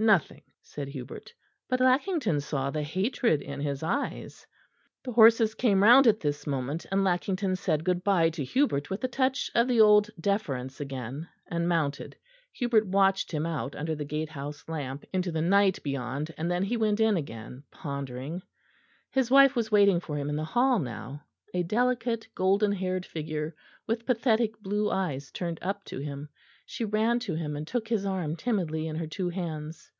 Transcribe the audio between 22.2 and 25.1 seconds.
golden haired figure, with pathetic blue